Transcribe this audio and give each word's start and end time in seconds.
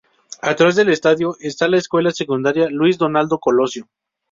Atrás 0.41 0.75
del 0.75 0.89
estadio 0.89 1.35
está 1.41 1.67
la 1.67 1.77
escuela 1.77 2.09
secundaria 2.09 2.69
Luis 2.71 2.97
Donaldo 2.97 3.37
Colosio. 3.37 3.87